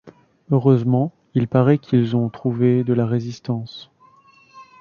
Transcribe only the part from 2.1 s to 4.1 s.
ont trouvé de la résistance.